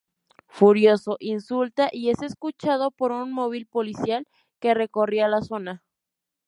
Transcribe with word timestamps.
Furioso, 0.47 1.17
insulta 1.19 1.89
y 1.91 2.09
es 2.09 2.23
escuchado 2.23 2.89
por 2.89 3.11
un 3.11 3.31
móvil 3.31 3.67
policial 3.67 4.27
que 4.59 4.73
recorría 4.73 5.27
la 5.27 5.43
zona. 5.43 5.83